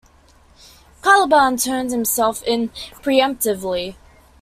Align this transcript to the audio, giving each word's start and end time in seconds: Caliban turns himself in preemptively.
Caliban 1.03 1.57
turns 1.57 1.91
himself 1.93 2.41
in 2.41 2.69
preemptively. 3.03 3.93